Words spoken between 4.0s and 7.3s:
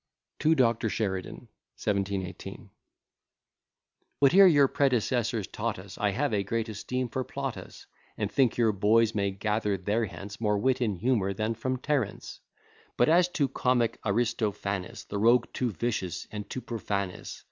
Whate'er your predecessors taught us, I have a great esteem for